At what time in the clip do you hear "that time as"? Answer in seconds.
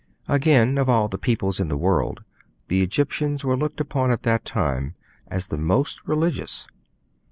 4.23-5.45